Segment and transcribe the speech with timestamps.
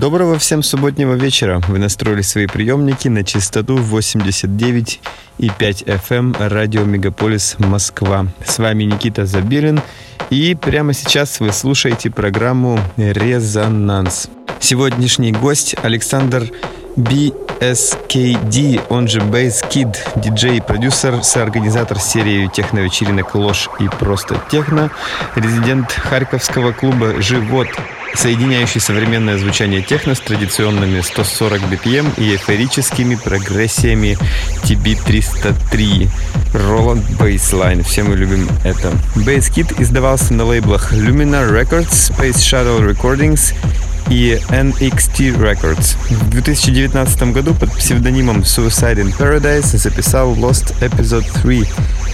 [0.00, 1.60] Доброго всем субботнего вечера.
[1.68, 4.98] Вы настроили свои приемники на частоту 89,5
[5.38, 8.26] FM эм радио Мегаполис Москва.
[8.42, 9.82] С вами Никита Забирин.
[10.30, 14.30] И прямо сейчас вы слушаете программу «Резонанс».
[14.58, 16.50] Сегодняшний гость Александр
[16.96, 24.90] BSKD, он же Bass Kid, диджей и продюсер, соорганизатор серии техно-вечеринок «Ложь» и «Просто техно»,
[25.34, 27.68] резидент Харьковского клуба «Живот»,
[28.14, 34.16] соединяющий современное звучание техно с традиционными 140 BPM и эйфорическими прогрессиями
[34.64, 36.08] TB303.
[36.52, 37.82] Roland Bassline.
[37.82, 38.88] Все мы любим это.
[39.16, 43.54] Bass Kid издавался на лейблах Lumina Records, Space Shuttle Recordings
[44.10, 45.96] и NXT Records.
[46.10, 51.66] В 2019 году под псевдонимом Suicide in Paradise записал Lost Episode 3.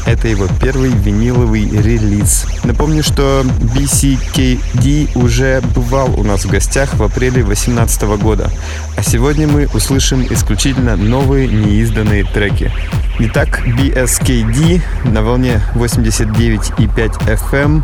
[0.06, 2.46] Это его первый виниловый релиз.
[2.62, 8.48] Напомню, что BCKD уже бывал у нас в гостях в апреле 2018 года,
[8.96, 12.70] а сегодня мы услышим исключительно новые неизданные треки.
[13.18, 17.82] Итак, BSKD на волне 89,5 FM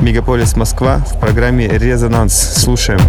[0.00, 2.34] Мегаполис Москва в программе «Резонанс».
[2.34, 3.00] Слушаем.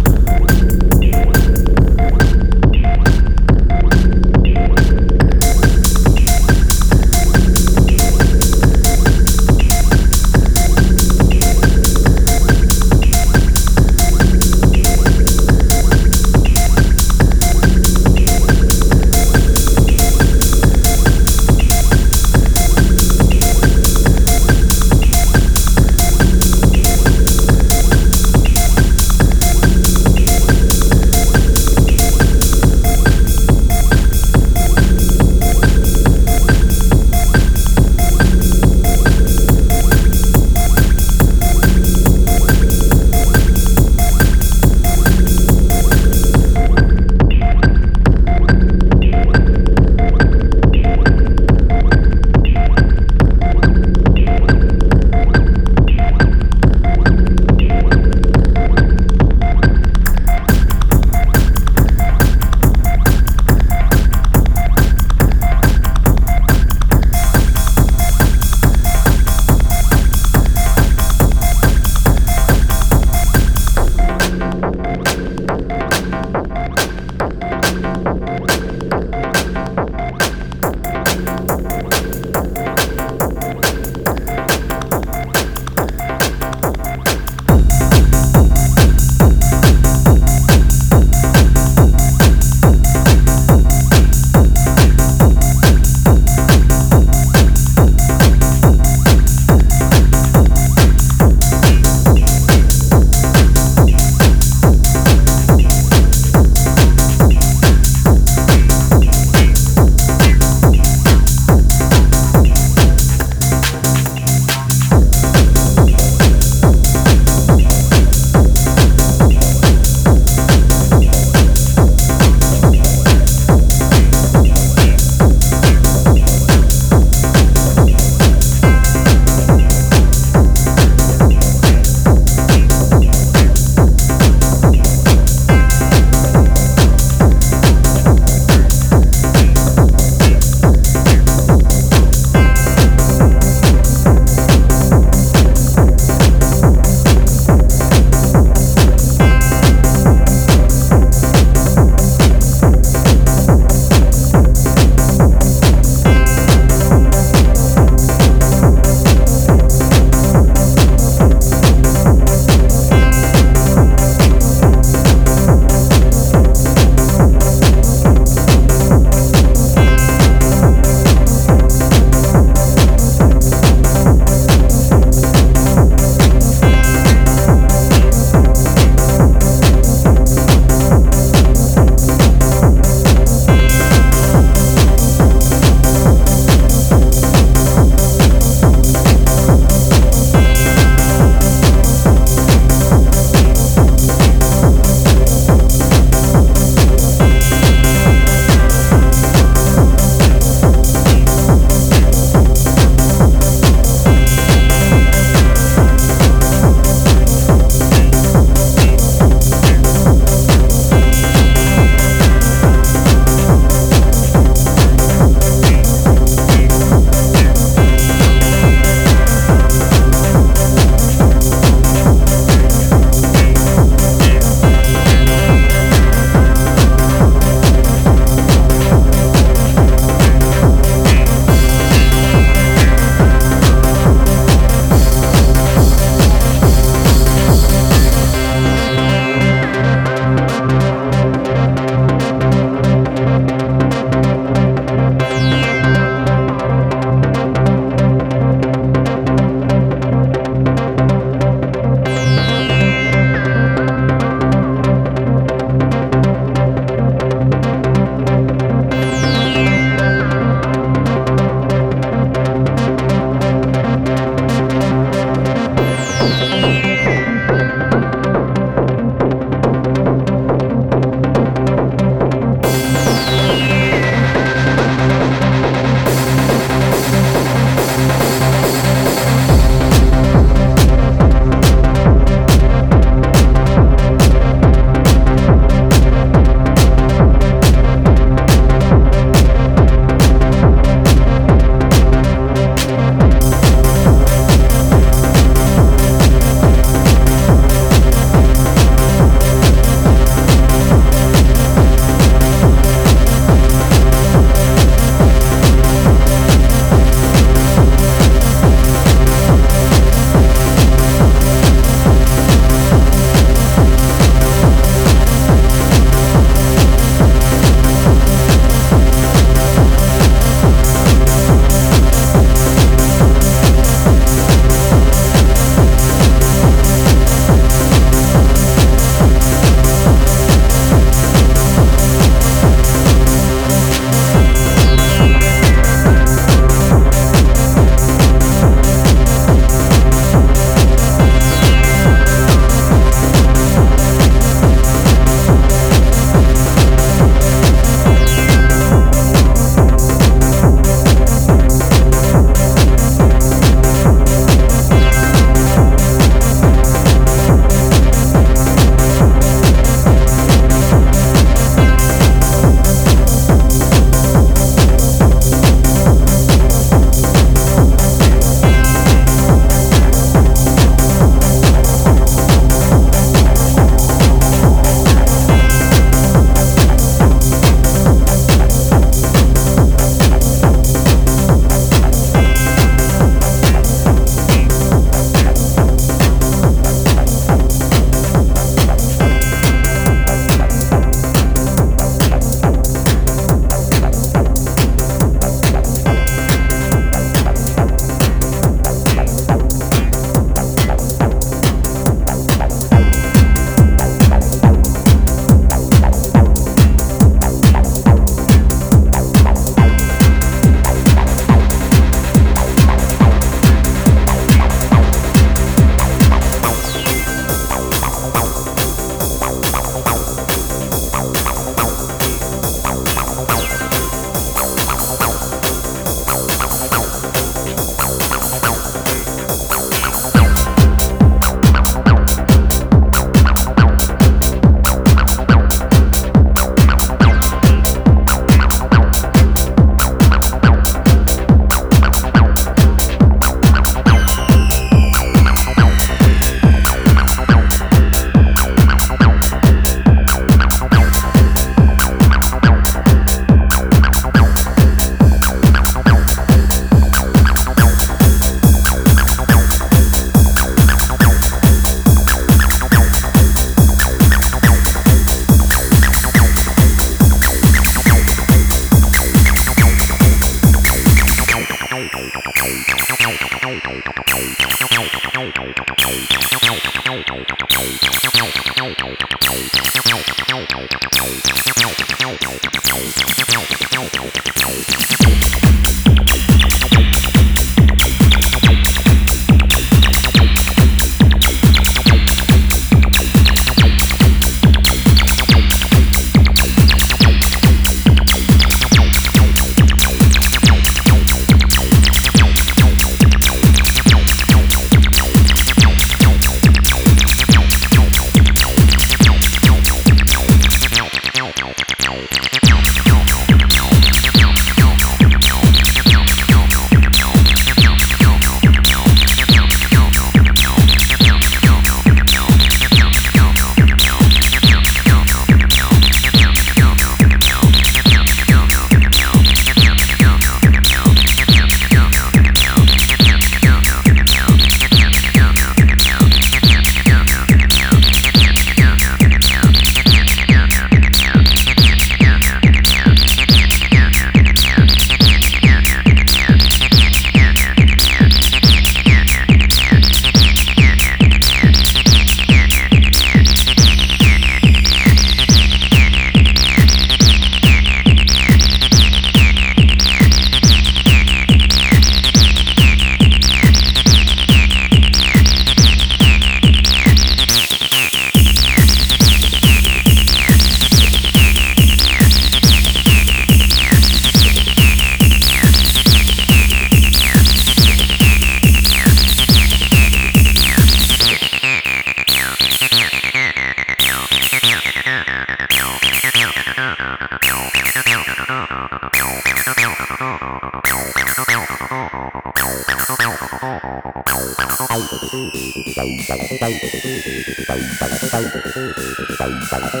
[599.79, 600.00] bye.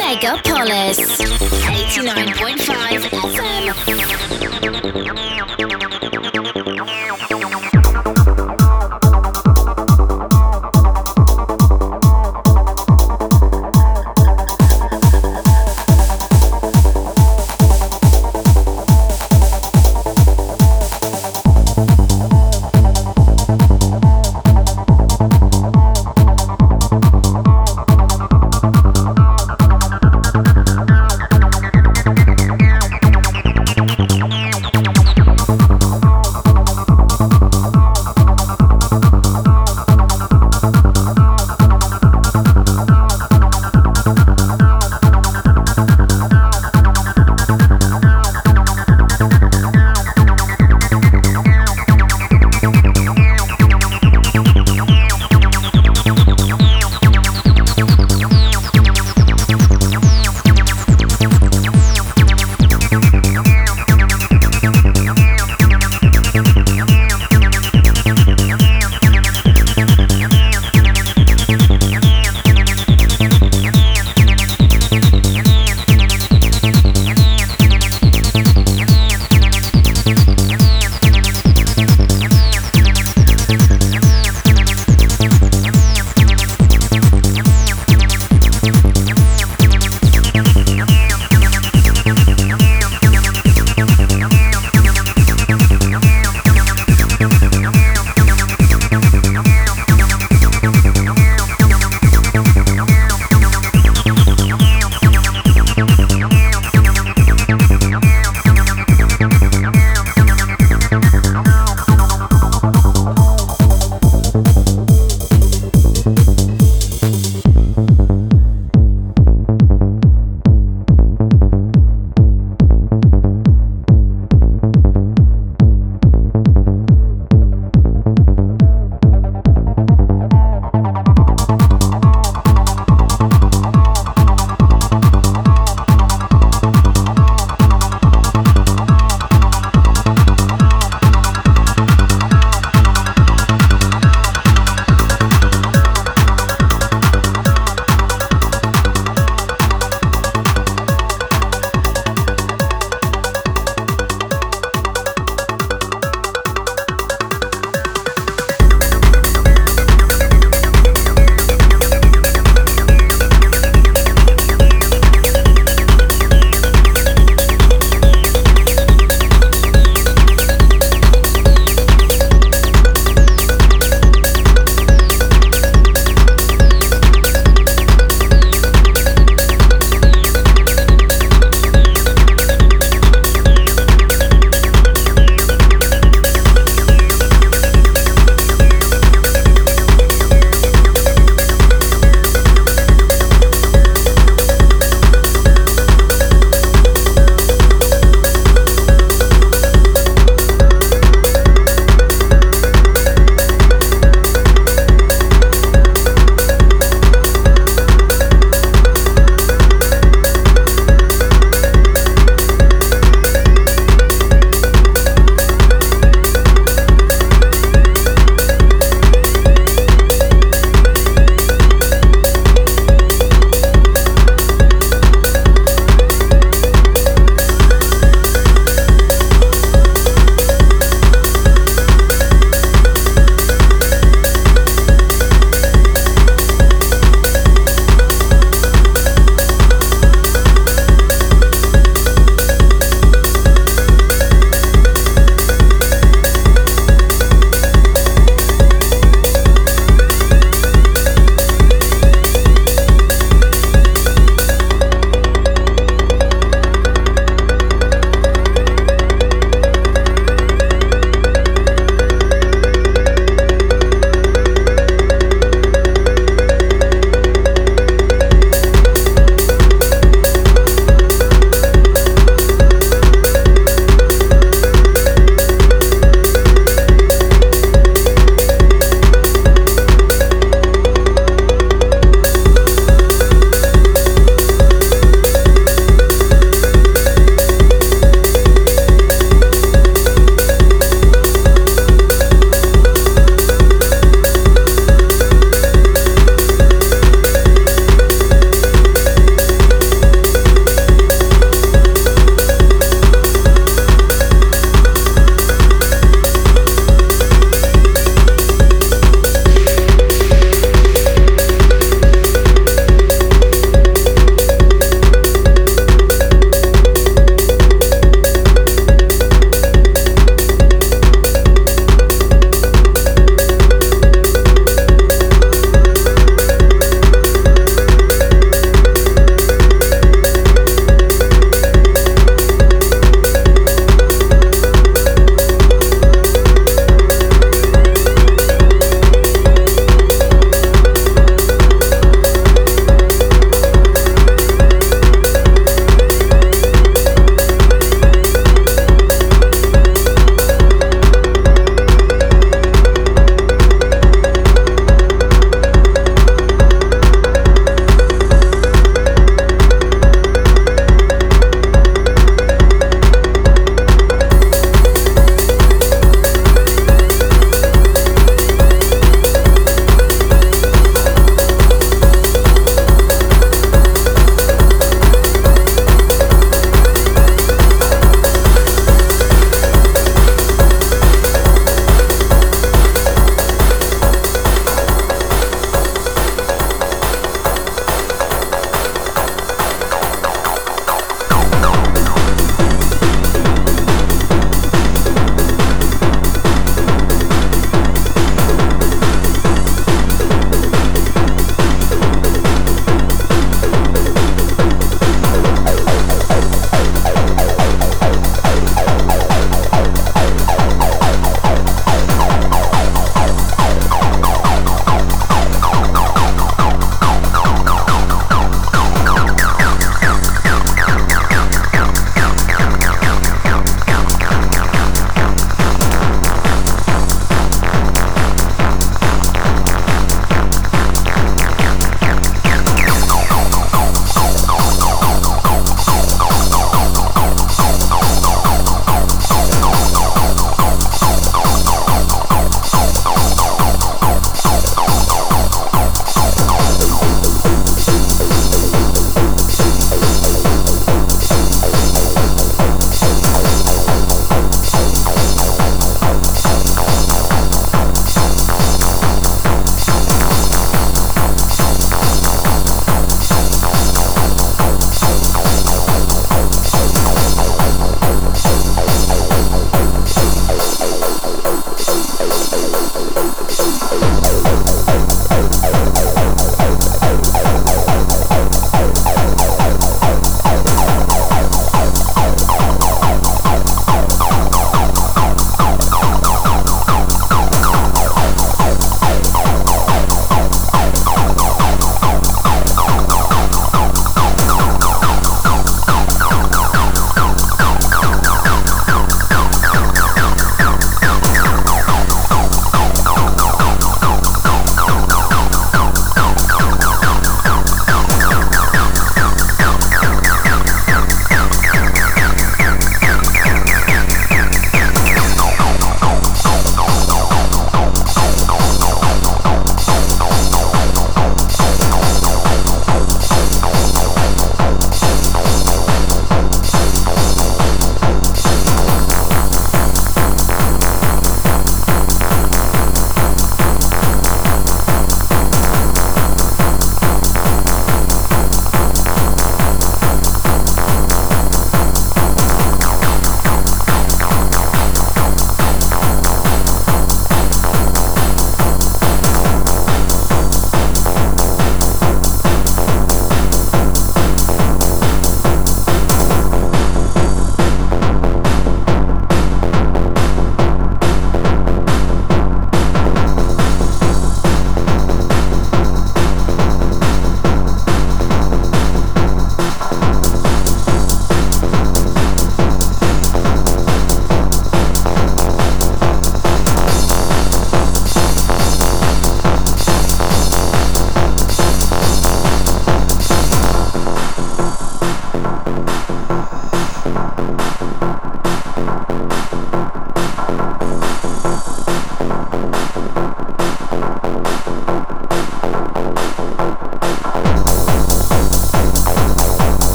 [0.00, 4.79] Megapolis 89.5 FM.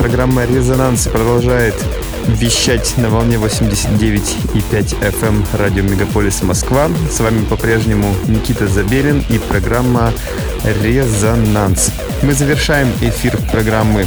[0.00, 1.74] Программа «Резонанс» продолжает
[2.26, 6.88] вещать на волне 89,5 FM радио Мегаполис Москва.
[7.10, 10.10] С вами по-прежнему Никита Забелин и программа
[10.64, 11.92] «Резонанс».
[12.22, 14.06] Мы завершаем эфир программы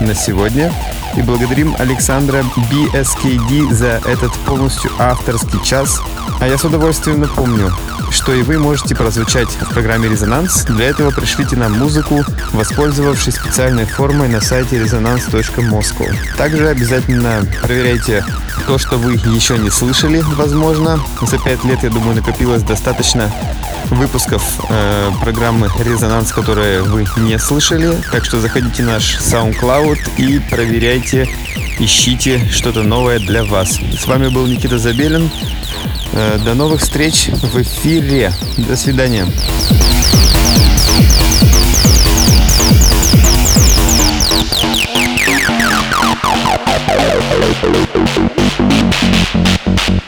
[0.00, 0.72] на сегодня
[1.16, 6.00] и благодарим Александра BSKD за этот полностью авторский час.
[6.40, 7.72] А я с удовольствием напомню,
[8.10, 10.64] что и вы можете прозвучать в программе «Резонанс».
[10.64, 16.14] Для этого пришлите нам музыку, воспользовавшись специальной формой на сайте resonance.moscow.
[16.36, 18.24] Также обязательно проверяйте
[18.66, 21.00] то, что вы еще не слышали, возможно.
[21.22, 23.32] За пять лет, я думаю, накопилось достаточно
[23.90, 27.96] выпусков э, программы «Резонанс», которые вы не слышали.
[28.12, 31.28] Так что заходите в наш SoundCloud и проверяйте,
[31.78, 33.78] ищите что-то новое для вас.
[33.98, 35.30] С вами был Никита Забелин.
[36.12, 38.32] Э, до новых встреч в эфире.
[38.56, 39.26] До свидания.
[47.60, 48.27] Thank you.
[48.58, 50.07] Thank you.